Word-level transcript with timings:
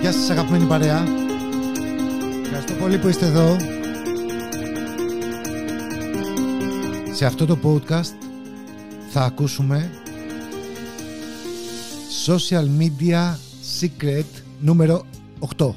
Γεια 0.00 0.12
σας 0.12 0.30
αγαπημένη 0.30 0.64
παρέα. 0.64 1.04
Ευχαριστώ 2.44 2.72
πολύ 2.72 2.98
που 2.98 3.08
είστε 3.08 3.26
εδώ. 3.26 3.56
Σε 7.12 7.26
αυτό 7.26 7.46
το 7.46 7.58
podcast 7.64 8.14
θα 9.10 9.22
ακούσουμε 9.22 9.90
Social 12.26 12.64
Media 12.78 13.34
Secret 13.80 14.24
νούμερο 14.60 15.04
8. 15.56 15.70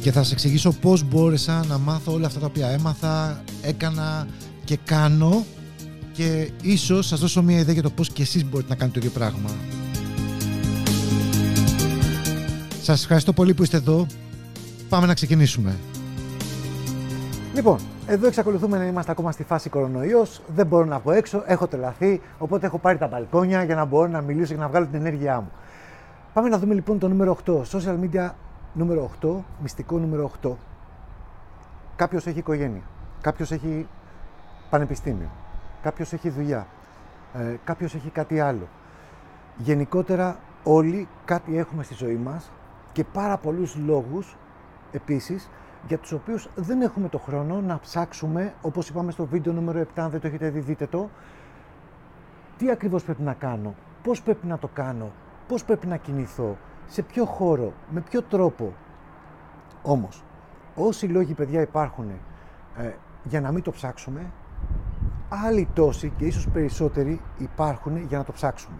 Και 0.00 0.12
θα 0.12 0.22
σας 0.22 0.32
εξηγήσω 0.32 0.72
πώς 0.72 1.02
μπόρεσα 1.04 1.64
να 1.68 1.78
μάθω 1.78 2.12
όλα 2.12 2.26
αυτά 2.26 2.40
τα 2.40 2.46
οποία 2.46 2.68
έμαθα, 2.68 3.44
έκανα 3.62 4.26
και 4.64 4.78
κάνω 4.84 5.44
και 6.12 6.50
ίσως 6.62 7.06
σας 7.06 7.20
δώσω 7.20 7.42
μια 7.42 7.58
ιδέα 7.58 7.72
για 7.72 7.82
το 7.82 7.90
πώς 7.90 8.08
και 8.10 8.22
εσείς 8.22 8.44
μπορείτε 8.44 8.70
να 8.70 8.76
κάνετε 8.76 9.00
το 9.00 9.06
ίδιο 9.06 9.18
πράγμα. 9.18 9.50
Σας 12.82 13.02
ευχαριστώ 13.02 13.32
πολύ 13.32 13.54
που 13.54 13.62
είστε 13.62 13.76
εδώ. 13.76 14.06
Πάμε 14.88 15.06
να 15.06 15.14
ξεκινήσουμε. 15.14 15.76
Λοιπόν, 17.54 17.78
εδώ 18.06 18.26
εξακολουθούμε 18.26 18.78
να 18.78 18.84
είμαστε 18.84 19.10
ακόμα 19.10 19.32
στη 19.32 19.42
φάση 19.42 19.68
κορονοϊός. 19.70 20.42
Δεν 20.54 20.66
μπορώ 20.66 20.84
να 20.84 20.98
βγω 20.98 21.12
έξω, 21.12 21.42
έχω 21.46 21.66
τρελαθεί, 21.66 22.20
οπότε 22.38 22.66
έχω 22.66 22.78
πάρει 22.78 22.98
τα 22.98 23.06
μπαλκόνια 23.06 23.64
για 23.64 23.74
να 23.74 23.84
μπορώ 23.84 24.08
να 24.08 24.20
μιλήσω 24.20 24.54
και 24.54 24.60
να 24.60 24.68
βγάλω 24.68 24.86
την 24.86 24.94
ενέργειά 24.94 25.40
μου. 25.40 25.50
Πάμε 26.32 26.48
να 26.48 26.58
δούμε 26.58 26.74
λοιπόν 26.74 26.98
το 26.98 27.08
νούμερο 27.08 27.38
8. 27.46 27.52
Social 27.52 27.98
media 28.00 28.30
νούμερο 28.72 29.10
8, 29.22 29.28
μυστικό 29.62 29.98
νούμερο 29.98 30.30
8. 30.42 30.50
Κάποιος 31.96 32.26
έχει 32.26 32.38
οικογένεια. 32.38 32.82
Κάποιος 33.20 33.50
έχει 33.50 33.86
πανεπιστήμιο. 34.70 35.30
Κάποιος 35.82 36.12
έχει 36.12 36.30
δουλειά. 36.30 36.66
Ε, 37.34 37.56
Κάποιος 37.64 37.94
έχει 37.94 38.08
κάτι 38.08 38.40
άλλο. 38.40 38.68
Γενικότερα 39.58 40.36
όλοι 40.62 41.08
κάτι 41.24 41.58
έχουμε 41.58 41.82
στη 41.82 41.94
ζωή 41.94 42.16
μας 42.16 42.50
και 42.92 43.04
πάρα 43.04 43.38
πολλούς 43.38 43.76
λόγους 43.76 44.36
επίσης 44.92 45.50
για 45.86 45.98
τους 45.98 46.12
οποίους 46.12 46.48
δεν 46.54 46.80
έχουμε 46.80 47.08
το 47.08 47.18
χρόνο 47.18 47.60
να 47.60 47.78
ψάξουμε, 47.78 48.54
όπως 48.62 48.88
είπαμε 48.88 49.12
στο 49.12 49.26
βίντεο 49.26 49.52
νούμερο 49.52 49.80
7, 49.80 49.84
αν 49.94 50.10
δεν 50.10 50.20
το 50.20 50.26
έχετε 50.26 50.50
δει 50.50 50.60
δείτε 50.60 50.86
το, 50.86 51.10
τι 52.56 52.70
ακριβώς 52.70 53.04
πρέπει 53.04 53.22
να 53.22 53.32
κάνω, 53.32 53.74
πώς 54.02 54.22
πρέπει 54.22 54.46
να 54.46 54.58
το 54.58 54.68
κάνω, 54.72 55.10
πώς 55.48 55.64
πρέπει 55.64 55.86
να 55.86 55.96
κινηθώ, 55.96 56.56
σε 56.86 57.02
ποιο 57.02 57.24
χώρο, 57.24 57.72
με 57.90 58.00
ποιο 58.00 58.22
τρόπο. 58.22 58.72
Όμως, 59.82 60.24
όσοι 60.74 61.06
λόγοι 61.06 61.34
παιδιά 61.34 61.60
υπάρχουν 61.60 62.10
ε, 62.76 62.92
για 63.24 63.40
να 63.40 63.52
μην 63.52 63.62
το 63.62 63.70
ψάξουμε, 63.70 64.30
άλλοι 65.28 65.68
τόσοι 65.74 66.12
και 66.16 66.24
ίσως 66.24 66.48
περισσότεροι 66.48 67.20
υπάρχουν 67.38 67.96
για 67.96 68.18
να 68.18 68.24
το 68.24 68.32
ψάξουμε. 68.32 68.76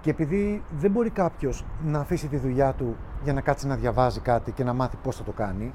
Και 0.00 0.10
επειδή 0.10 0.62
δεν 0.78 0.90
μπορεί 0.90 1.10
κάποιος 1.10 1.64
να 1.84 1.98
αφήσει 1.98 2.28
τη 2.28 2.36
δουλειά 2.36 2.72
του 2.72 2.96
για 3.24 3.32
να 3.32 3.40
κάτσει 3.40 3.66
να 3.66 3.76
διαβάζει 3.76 4.20
κάτι 4.20 4.52
και 4.52 4.64
να 4.64 4.72
μάθει 4.72 4.96
πώς 5.02 5.16
θα 5.16 5.22
το 5.22 5.32
κάνει, 5.32 5.74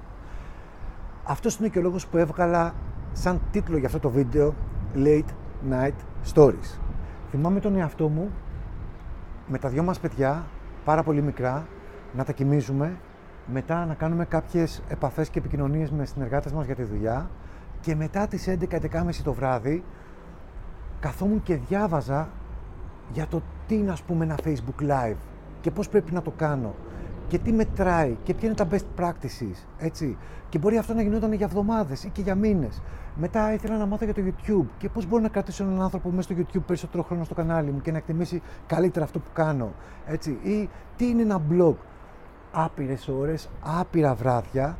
αυτός 1.23 1.58
είναι 1.58 1.67
και 1.67 1.80
ο 1.80 1.81
λόγος 1.81 2.08
που 2.08 2.17
έβγαλα 2.17 2.73
σαν 3.14 3.42
τίτλο 3.52 3.78
για 3.78 3.88
αυτό 3.88 4.00
το 4.00 4.09
βίντεο 4.09 4.53
Late 4.95 5.30
Night 5.72 5.95
Stories. 6.33 6.80
Θυμάμαι 7.30 7.59
τον 7.59 7.75
εαυτό 7.75 8.08
μου 8.08 8.31
με 9.47 9.58
τα 9.58 9.70
δυο 9.70 9.83
μας 9.83 10.00
παιδιά, 10.00 10.45
πάρα 10.86 11.03
πολύ 11.03 11.22
μικρά, 11.22 11.67
να 12.14 12.23
τα 12.23 12.31
κοιμίζουμε, 12.31 12.97
μετά 13.45 13.86
να 13.86 13.94
κάνουμε 13.94 14.25
κάποιες 14.25 14.81
επαφές 14.88 15.30
και 15.30 15.39
επικοινωνίες 15.39 15.92
με 15.92 16.05
συνεργάτες 16.05 16.52
μας 16.52 16.66
για 16.66 16.75
τη 16.75 16.83
δουλειά 16.83 17.30
και 17.81 17.95
μετά 17.95 18.27
τις 18.27 18.47
11-11.30 18.47 19.23
το 19.23 19.33
βράδυ 19.33 19.83
καθόμουν 21.00 21.44
και 21.44 21.55
διάβαζα 21.55 22.30
για 23.11 23.27
το 23.27 23.42
τι 23.67 23.75
είναι 23.75 23.92
ας 23.92 24.02
πούμε 24.02 24.23
ένα 24.23 24.38
Facebook 24.44 24.81
Live 24.81 25.17
και 25.61 25.72
πώς 25.72 25.89
πρέπει 25.89 26.14
να 26.14 26.22
το 26.22 26.31
κάνω 26.38 26.75
και 27.30 27.38
τι 27.38 27.52
μετράει 27.52 28.18
και 28.24 28.34
ποια 28.34 28.48
είναι 28.48 28.58
τα 28.58 28.68
best 28.72 29.02
practices, 29.04 29.66
έτσι. 29.78 30.18
Και 30.50 30.58
μπορεί 30.58 30.78
αυτό 30.78 30.94
να 30.94 31.02
γινόταν 31.02 31.34
για 31.34 31.45
εβδομάδες 31.45 32.04
ή 32.04 32.10
και 32.10 32.22
για 32.22 32.36
μήνες. 32.36 32.82
Μετά 33.16 33.54
ήθελα 33.54 33.78
να 33.78 33.86
μάθω 33.86 34.06
για 34.06 34.14
το 34.14 34.22
YouTube 34.26 34.66
και 34.78 34.90
πώς 34.90 35.06
μπορώ 35.06 35.22
να 35.22 35.30
κρατήσω 35.30 35.64
έναν 35.64 35.82
άνθρωπο 35.82 36.10
μέσα 36.10 36.22
στο 36.22 36.36
YouTube 36.38 36.64
περισσότερο 36.66 37.04
χρόνο 37.04 37.23
στο 37.23 37.34
κανάλι 37.34 37.72
μου 37.72 37.82
και 37.82 37.92
να 37.92 37.98
εκτιμήσει 37.98 38.42
καλύτερα 38.68 39.06
αυτό 39.06 39.20
που 39.20 39.30
κάνω, 39.34 39.73
έτσι. 40.08 40.38
Ή 40.44 40.70
τι 40.95 41.08
είναι 41.08 41.22
ένα 41.22 41.42
blog. 41.52 41.76
Άπειρες 42.52 43.08
ώρες, 43.08 43.50
άπειρα 43.62 44.14
βράδια, 44.14 44.78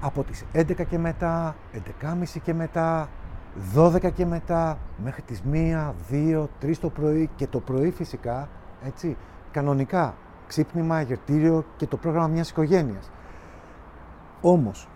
από 0.00 0.22
τις 0.24 0.44
11 0.52 0.84
και 0.88 0.98
μετά, 0.98 1.56
11.30 1.72 2.40
και 2.42 2.54
μετά, 2.54 3.08
12 3.74 4.10
και 4.10 4.26
μετά, 4.26 4.78
μέχρι 5.02 5.22
τις 5.22 5.42
1, 5.52 5.94
2, 6.10 6.48
3 6.60 6.78
το 6.78 6.90
πρωί 6.90 7.30
και 7.36 7.46
το 7.46 7.60
πρωί 7.60 7.90
φυσικά, 7.90 8.48
έτσι, 8.84 9.16
κανονικά, 9.50 10.14
ξύπνημα, 10.48 11.00
γερτήριο 11.00 11.64
και 11.76 11.86
το 11.86 11.96
πρόγραμμα 11.96 12.26
μιας 12.26 12.50
οικογένειας. 12.50 13.10
Όμως, 14.40 14.88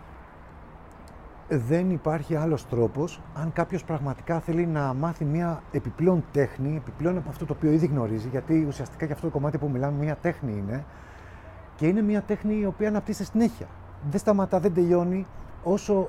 δεν 1.48 1.90
υπάρχει 1.90 2.36
άλλος 2.36 2.68
τρόπος 2.68 3.20
αν 3.34 3.52
κάποιος 3.52 3.84
πραγματικά 3.84 4.40
θέλει 4.40 4.66
να 4.66 4.94
μάθει 4.94 5.24
μια 5.24 5.62
επιπλέον 5.72 6.24
τέχνη, 6.32 6.76
επιπλέον 6.76 7.16
από 7.16 7.28
αυτό 7.28 7.44
το 7.46 7.54
οποίο 7.56 7.70
ήδη 7.70 7.86
γνωρίζει, 7.86 8.28
γιατί 8.28 8.64
ουσιαστικά 8.68 9.04
για 9.04 9.14
αυτό 9.14 9.26
το 9.26 9.32
κομμάτι 9.32 9.58
που 9.58 9.68
μιλάμε 9.68 10.04
μια 10.04 10.16
τέχνη 10.16 10.52
είναι 10.52 10.84
και 11.76 11.86
είναι 11.86 12.02
μια 12.02 12.22
τέχνη 12.22 12.58
η 12.60 12.66
οποία 12.66 12.88
αναπτύσσεται 12.88 13.28
συνέχεια. 13.30 13.66
Δεν 14.10 14.20
σταματά, 14.20 14.60
δεν 14.60 14.74
τελειώνει 14.74 15.26
όσο 15.62 16.08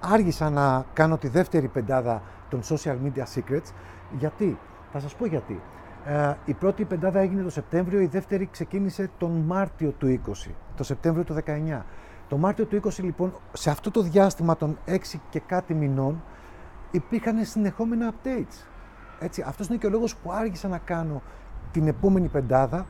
άργησα 0.00 0.50
να 0.50 0.84
κάνω 0.92 1.16
τη 1.16 1.28
δεύτερη 1.28 1.68
πεντάδα 1.68 2.22
των 2.48 2.60
social 2.62 2.96
media 3.04 3.24
secrets. 3.34 3.72
Γιατί, 4.18 4.58
θα 4.92 5.00
σας 5.00 5.14
πω 5.14 5.26
γιατί. 5.26 5.60
Ε, 6.06 6.34
η 6.44 6.52
πρώτη 6.52 6.84
πεντάδα 6.84 7.20
έγινε 7.20 7.42
το 7.42 7.50
Σεπτέμβριο, 7.50 8.00
η 8.00 8.06
δεύτερη 8.06 8.48
ξεκίνησε 8.52 9.10
τον 9.18 9.30
Μάρτιο 9.30 9.90
του 9.90 10.20
20, 10.26 10.50
το 10.76 10.84
Σεπτέμβριο 10.84 11.24
του 11.24 11.34
19. 11.34 11.82
Το 12.28 12.36
Μάρτιο 12.36 12.64
του 12.64 12.80
20 12.84 13.02
λοιπόν, 13.02 13.34
σε 13.52 13.70
αυτό 13.70 13.90
το 13.90 14.02
διάστημα 14.02 14.56
των 14.56 14.78
6 14.86 14.96
και 15.30 15.40
κάτι 15.40 15.74
μηνών, 15.74 16.22
υπήρχαν 16.90 17.44
συνεχόμενα 17.44 18.12
updates. 18.12 18.66
Έτσι, 19.20 19.44
αυτός 19.46 19.66
είναι 19.66 19.76
και 19.76 19.86
ο 19.86 19.90
λόγος 19.90 20.16
που 20.16 20.32
άργησα 20.32 20.68
να 20.68 20.78
κάνω 20.78 21.22
την 21.72 21.88
επόμενη 21.88 22.28
πεντάδα, 22.28 22.86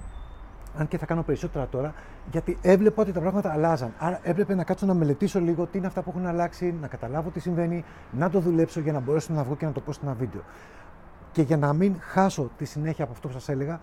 αν 0.77 0.89
και 0.89 0.99
θα 0.99 1.07
κάνω 1.07 1.23
περισσότερα 1.23 1.67
τώρα, 1.67 1.95
γιατί 2.31 2.59
έβλεπα 2.63 3.03
ότι 3.03 3.13
τα 3.13 3.21
πράγματα 3.21 3.53
αλλάζαν. 3.53 3.93
Άρα 3.99 4.21
έπρεπε 4.23 4.55
να 4.55 4.65
κάτσω 4.65 4.87
να 4.87 4.95
μελετήσω 4.95 5.41
λίγο 5.41 5.67
τι 5.67 5.79
είναι 5.79 5.87
αυτά 5.87 6.03
που 6.03 6.11
έχουν 6.11 6.27
αλλάξει, 6.27 6.75
να 6.81 6.87
καταλάβω 6.87 7.31
τι 7.31 7.41
συμβαίνει, 7.41 7.85
να 8.13 8.31
το 8.31 8.41
δουλέψω 8.41 8.81
για 8.81 8.93
να 8.93 9.01
μπορέσω 9.01 9.33
να 9.33 9.43
βγω 9.43 9.57
και 9.57 9.67
να 9.67 9.73
το 9.73 9.81
πω 9.81 9.93
σε 9.93 10.01
ένα 10.03 10.15
βίντεο. 10.15 10.41
Και 11.33 11.43
για 11.43 11.57
να 11.57 11.73
μην 11.73 11.97
χάσω 12.01 12.51
τη 12.57 12.65
συνέχεια 12.65 13.05
από 13.05 13.13
αυτό 13.13 13.29
που 13.29 13.33
σας 13.33 13.49
έλεγα, 13.49 13.81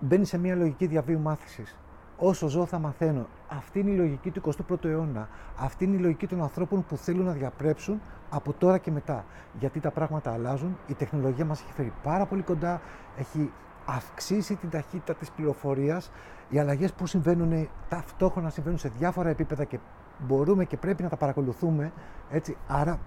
μπαίνει 0.00 0.24
σε 0.24 0.38
μια 0.38 0.54
λογική 0.54 0.86
διαβίου 0.86 1.20
μάθησης. 1.20 1.76
Όσο 2.16 2.48
ζω 2.48 2.66
θα 2.66 2.78
μαθαίνω. 2.78 3.26
Αυτή 3.48 3.78
είναι 3.78 3.90
η 3.90 3.96
λογική 3.96 4.30
του 4.30 4.54
21ου 4.68 4.84
αιώνα. 4.84 5.28
Αυτή 5.56 5.84
είναι 5.84 5.96
η 5.96 5.98
λογική 5.98 6.26
των 6.26 6.42
ανθρώπων 6.42 6.84
που 6.88 6.96
θέλουν 6.96 7.24
να 7.24 7.32
διαπρέψουν 7.32 8.00
από 8.30 8.52
τώρα 8.52 8.78
και 8.78 8.90
μετά. 8.90 9.24
Γιατί 9.58 9.80
τα 9.80 9.90
πράγματα 9.90 10.32
αλλάζουν, 10.32 10.76
η 10.86 10.94
τεχνολογία 10.94 11.44
μας 11.44 11.60
έχει 11.60 11.72
φέρει 11.72 11.92
πάρα 12.02 12.26
πολύ 12.26 12.42
κοντά, 12.42 12.80
έχει 13.18 13.52
αυξήσει 13.86 14.56
την 14.56 14.70
ταχύτητα 14.70 15.14
της 15.14 15.30
πληροφορίας, 15.30 16.10
οι 16.48 16.58
αλλαγές 16.58 16.92
που 16.92 17.06
συμβαίνουν 17.06 17.68
ταυτόχρονα 17.88 18.50
συμβαίνουν 18.50 18.78
σε 18.78 18.92
διάφορα 18.98 19.28
επίπεδα 19.28 19.64
και 19.64 19.78
μπορούμε 20.18 20.64
και 20.64 20.76
πρέπει 20.76 21.02
να 21.02 21.08
τα 21.08 21.16
παρακολουθούμε, 21.16 21.92
έτσι, 22.30 22.56
άρα 22.68 22.98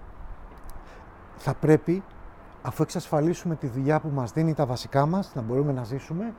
θα 1.35 1.53
πρέπει 1.53 2.03
αφού 2.63 2.81
εξασφαλίσουμε 2.81 3.55
τη 3.55 3.67
δουλειά 3.67 3.99
που 3.99 4.09
μας 4.13 4.31
δίνει 4.31 4.53
τα 4.53 4.65
βασικά 4.65 5.05
μας, 5.05 5.31
να 5.35 5.41
μπορούμε 5.41 5.71
να 5.71 5.83
ζήσουμε, 5.83 6.33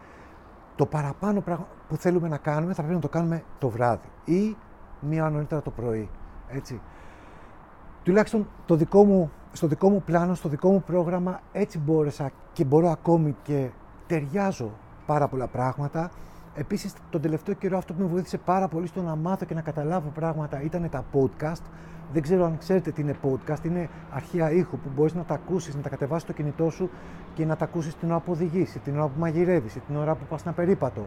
το 0.77 0.87
παραπάνω 0.87 1.41
πράγμα 1.41 1.67
που 1.89 1.97
θέλουμε 1.97 2.29
να 2.29 2.37
κάνουμε 2.37 2.73
θα 2.75 2.83
πρέπει 2.83 2.95
να 2.95 3.01
το 3.01 3.09
κάνουμε 3.09 3.43
το 3.59 3.69
βράδυ 3.69 4.09
ή 4.25 4.57
μία 5.01 5.31
νωρίτερα 5.31 5.63
το 5.63 5.71
πρωί. 5.71 6.09
Έτσι. 6.49 6.81
Τουλάχιστον 8.03 8.49
το 8.67 8.75
δικό 8.75 9.05
μου, 9.05 9.31
στο 9.53 9.67
δικό 9.67 9.91
μου 9.91 10.03
πλάνο, 10.03 10.35
στο 10.35 10.49
δικό 10.49 10.71
μου 10.71 10.83
πρόγραμμα, 10.83 11.41
έτσι 11.53 11.79
μπόρεσα 11.79 12.31
και 12.53 12.65
μπορώ 12.65 12.91
ακόμη 12.91 13.37
και 13.43 13.71
ταιριάζω 14.07 14.71
πάρα 15.07 15.29
πολλά 15.29 15.47
πράγματα. 15.47 16.11
Επίσης, 16.57 16.95
τον 17.11 17.21
τελευταίο 17.21 17.55
καιρό 17.55 17.77
αυτό 17.77 17.93
που 17.93 18.03
με 18.03 18.07
βοήθησε 18.07 18.39
πάρα 18.39 18.69
πολύ 18.69 18.87
στο 18.87 19.03
να 19.03 19.17
μάθω 19.17 19.45
και 19.45 19.55
να 19.55 19.61
καταλάβω 19.61 20.09
πράγματα 20.09 20.63
ήταν 20.63 20.89
τα 20.91 21.05
podcast. 21.13 21.63
Δεν 22.13 22.23
ξέρω 22.23 22.45
αν 22.45 22.59
ξέρετε 22.59 22.91
τι 22.91 23.01
είναι 23.01 23.15
podcast. 23.23 23.65
Είναι 23.65 23.89
αρχεία 24.11 24.51
ήχου 24.51 24.79
που 24.79 24.89
μπορείς 24.95 25.15
να 25.15 25.23
τα 25.23 25.35
ακούσεις, 25.35 25.75
να 25.75 25.81
τα 25.81 25.89
κατεβάσεις 25.89 26.23
στο 26.23 26.33
κινητό 26.33 26.71
σου 26.71 26.91
και 27.35 27.45
να 27.45 27.57
τα 27.57 27.65
ακούσεις 27.65 27.95
την 27.97 28.11
ώρα 28.11 28.21
που 28.21 28.33
οδηγείς, 28.33 28.79
την 28.85 28.95
ώρα 28.95 29.07
που 29.07 29.19
μαγειρεύεις, 29.19 29.79
την 29.87 29.97
ώρα 29.97 30.15
που 30.15 30.25
πας 30.29 30.43
ένα 30.43 30.53
περίπατο 30.53 31.07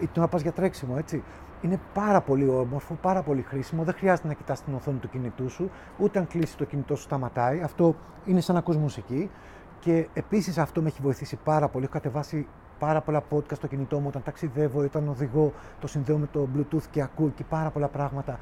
ή 0.00 0.06
την 0.06 0.12
ώρα 0.16 0.24
που 0.24 0.30
πας 0.30 0.42
για 0.42 0.52
τρέξιμο. 0.52 0.94
Έτσι. 0.98 1.22
Είναι 1.62 1.80
πάρα 1.94 2.20
πολύ 2.20 2.48
όμορφο, 2.48 2.94
πάρα 2.94 3.22
πολύ 3.22 3.42
χρήσιμο. 3.42 3.84
Δεν 3.84 3.94
χρειάζεται 3.94 4.28
να 4.28 4.34
κοιτάς 4.34 4.62
την 4.62 4.74
οθόνη 4.74 4.98
του 4.98 5.08
κινητού 5.08 5.50
σου, 5.50 5.70
ούτε 5.98 6.18
αν 6.18 6.26
κλείσει 6.26 6.56
το 6.56 6.64
κινητό 6.64 6.94
σου 6.94 7.02
σταματάει. 7.02 7.60
Αυτό 7.60 7.94
είναι 8.24 8.40
σαν 8.40 8.54
να 8.54 8.60
ακούς 8.60 8.76
μουσική. 8.76 9.30
Και 9.80 10.08
επίσης 10.12 10.58
αυτό 10.58 10.82
με 10.82 10.88
έχει 10.88 11.02
βοηθήσει 11.02 11.38
πάρα 11.44 11.68
πολύ. 11.68 11.84
Έχω 11.84 11.92
κατεβάσει 11.92 12.46
πάρα 12.78 13.00
πολλά 13.00 13.22
podcast 13.30 13.54
στο 13.54 13.66
κινητό 13.66 13.98
μου 13.98 14.06
όταν 14.08 14.22
ταξιδεύω, 14.22 14.80
όταν 14.80 15.08
οδηγώ, 15.08 15.52
το 15.80 15.86
συνδέω 15.86 16.18
με 16.18 16.26
το 16.26 16.48
Bluetooth 16.56 16.82
και 16.90 17.02
ακούω 17.02 17.28
και 17.28 17.44
πάρα 17.44 17.70
πολλά 17.70 17.88
πράγματα. 17.88 18.38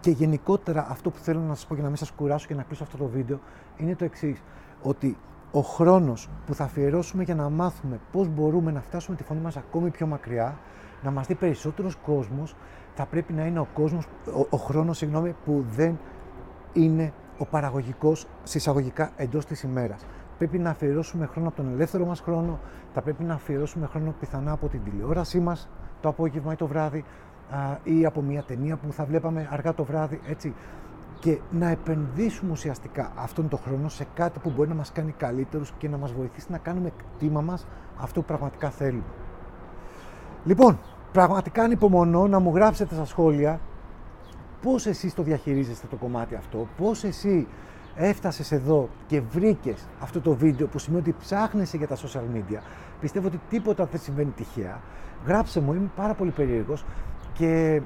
Και 0.00 0.10
γενικότερα 0.10 0.86
αυτό 0.90 1.10
που 1.10 1.18
θέλω 1.18 1.40
να 1.40 1.54
σας 1.54 1.66
πω 1.66 1.74
για 1.74 1.82
να 1.82 1.88
μην 1.88 1.98
σας 1.98 2.10
κουράσω 2.10 2.46
και 2.46 2.54
να 2.54 2.62
κλείσω 2.62 2.82
αυτό 2.82 2.96
το 2.96 3.06
βίντεο 3.06 3.40
είναι 3.76 3.94
το 3.94 4.04
εξής 4.04 4.42
ότι 4.82 5.16
ο 5.50 5.60
χρόνος 5.60 6.28
που 6.46 6.54
θα 6.54 6.64
αφιερώσουμε 6.64 7.22
για 7.22 7.34
να 7.34 7.48
μάθουμε 7.48 8.00
πώς 8.12 8.28
μπορούμε 8.28 8.70
να 8.70 8.80
φτάσουμε 8.80 9.16
τη 9.16 9.22
φωνή 9.22 9.40
μας 9.40 9.56
ακόμη 9.56 9.90
πιο 9.90 10.06
μακριά, 10.06 10.58
να 11.02 11.10
μας 11.10 11.26
δει 11.26 11.34
περισσότερος 11.34 11.96
κόσμος, 11.96 12.56
θα 12.94 13.06
πρέπει 13.06 13.32
να 13.32 13.46
είναι 13.46 13.58
ο, 13.58 13.66
κόσμος, 13.74 14.06
ο, 14.26 14.46
ο 14.50 14.56
χρόνος 14.56 14.96
συγγνώμη, 14.96 15.34
που 15.44 15.64
δεν 15.70 15.98
είναι 16.72 17.12
ο 17.38 17.44
παραγωγικός 17.44 18.26
συσσαγωγικά 18.42 19.10
εντός 19.16 19.44
της 19.44 19.62
ημέρας. 19.62 20.06
Πρέπει 20.38 20.58
να 20.58 20.70
αφιερώσουμε 20.70 21.26
χρόνο 21.26 21.48
από 21.48 21.56
τον 21.56 21.72
ελεύθερο 21.72 22.04
μας 22.04 22.20
χρόνο, 22.20 22.58
θα 22.94 23.02
πρέπει 23.02 23.24
να 23.24 23.34
αφιερώσουμε 23.34 23.86
χρόνο 23.86 24.14
πιθανά 24.20 24.52
από 24.52 24.68
την 24.68 24.80
τηλεόρασή 24.84 25.40
μας 25.40 25.68
το 26.00 26.08
απόγευμα 26.08 26.52
ή 26.52 26.56
το 26.56 26.66
βράδυ 26.66 27.04
ή 27.82 28.04
από 28.04 28.22
μια 28.22 28.42
ταινία 28.42 28.76
που 28.76 28.92
θα 28.92 29.04
βλέπαμε 29.04 29.48
αργά 29.50 29.74
το 29.74 29.84
βράδυ, 29.84 30.20
έτσι. 30.28 30.54
Και 31.20 31.38
να 31.50 31.68
επενδύσουμε 31.68 32.52
ουσιαστικά 32.52 33.12
αυτόν 33.14 33.48
τον 33.48 33.58
χρόνο 33.58 33.88
σε 33.88 34.06
κάτι 34.14 34.38
που 34.38 34.52
μπορεί 34.56 34.68
να 34.68 34.74
μας 34.74 34.92
κάνει 34.92 35.12
καλύτερους 35.12 35.72
και 35.78 35.88
να 35.88 35.96
μας 35.96 36.12
βοηθήσει 36.12 36.46
να 36.50 36.58
κάνουμε 36.58 36.92
κτήμα 36.96 37.40
μας 37.40 37.66
αυτό 38.00 38.20
που 38.20 38.26
πραγματικά 38.26 38.70
θέλουμε. 38.70 39.02
Λοιπόν, 40.44 40.78
πραγματικά 41.12 41.62
ανυπομονώ 41.62 42.26
να 42.26 42.38
μου 42.38 42.54
γράψετε 42.54 42.94
στα 42.94 43.04
σχόλια 43.04 43.60
πώς 44.62 44.86
εσείς 44.86 45.14
το 45.14 45.22
διαχειρίζεστε 45.22 45.86
το 45.86 45.96
κομμάτι 45.96 46.34
αυτό, 46.34 46.68
πώς 46.76 47.04
εσύ 47.04 47.46
έφτασες 47.94 48.52
εδώ 48.52 48.88
και 49.06 49.20
βρήκες 49.20 49.88
αυτό 49.98 50.20
το 50.20 50.34
βίντεο 50.34 50.66
που 50.66 50.78
σημαίνει 50.78 51.02
ότι 51.08 51.16
ψάχνεσαι 51.20 51.76
για 51.76 51.86
τα 51.86 51.96
social 51.96 52.36
media; 52.36 52.58
Πιστεύω 53.00 53.26
ότι 53.26 53.40
τίποτα 53.48 53.84
δεν 53.84 54.00
συμβαίνει 54.00 54.30
τυχαία. 54.30 54.80
Γράψε 55.26 55.60
μου, 55.60 55.74
είμαι 55.74 55.90
πάρα 55.96 56.14
πολύ 56.14 56.30
περίεργος 56.30 56.84
και 57.32 57.82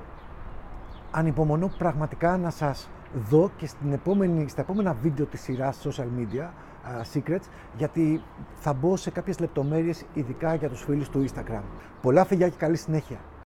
ανυπομονώ 1.11 1.71
πραγματικά 1.79 2.37
να 2.37 2.51
σας 2.51 2.89
δω 3.29 3.51
και 3.57 3.67
στην 3.67 3.93
επόμενη, 3.93 4.49
στα 4.49 4.61
επόμενα 4.61 4.97
βίντεο 5.03 5.27
της 5.27 5.41
σειράς 5.41 5.87
social 5.87 6.07
media 6.19 6.43
uh, 6.43 7.19
secrets 7.19 7.47
γιατί 7.77 8.23
θα 8.55 8.73
μπω 8.73 8.97
σε 8.97 9.11
κάποιες 9.11 9.39
λεπτομέρειες 9.39 10.05
ειδικά 10.15 10.55
για 10.55 10.69
τους 10.69 10.83
φίλους 10.83 11.09
του 11.09 11.25
Instagram. 11.29 11.63
Πολλά 12.03 12.25
φιλιά 12.25 12.49
και 12.49 12.57
καλή 12.59 12.77
συνέχεια! 12.77 13.19